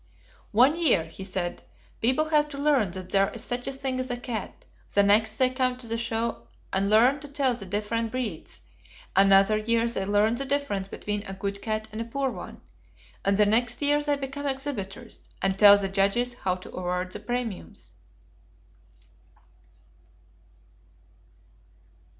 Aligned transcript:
"One 0.51 0.75
year," 0.75 1.05
he 1.05 1.23
said, 1.23 1.61
"people 2.01 2.29
have 2.29 2.49
to 2.49 2.57
learn 2.57 2.89
that 2.93 3.11
there 3.11 3.29
is 3.29 3.43
such 3.43 3.67
a 3.67 3.71
thing 3.71 3.99
as 3.99 4.09
a 4.09 4.17
cat; 4.17 4.65
the 4.95 5.03
next 5.03 5.37
they 5.37 5.51
come 5.51 5.77
to 5.77 5.85
the 5.85 5.95
show 5.95 6.47
and 6.73 6.89
learn 6.89 7.19
to 7.19 7.27
tell 7.27 7.53
the 7.53 7.67
different 7.67 8.09
breeds; 8.11 8.61
another 9.15 9.57
year 9.59 9.87
they 9.87 10.03
learn 10.03 10.33
the 10.33 10.45
difference 10.45 10.87
between 10.87 11.21
a 11.27 11.35
good 11.35 11.61
cat 11.61 11.87
and 11.91 12.01
a 12.01 12.05
poor 12.05 12.31
one; 12.31 12.61
and 13.23 13.37
the 13.37 13.45
next 13.45 13.79
year 13.79 14.01
they 14.01 14.15
become 14.15 14.47
exhibitors, 14.47 15.29
and 15.39 15.59
tell 15.59 15.77
the 15.77 15.87
judges 15.87 16.33
how 16.33 16.55
to 16.55 16.73
award 16.75 17.11
the 17.11 17.19
premiums." 17.19 17.93